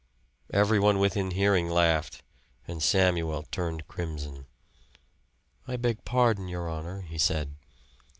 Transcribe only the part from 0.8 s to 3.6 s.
within hearing laughed; and Samuel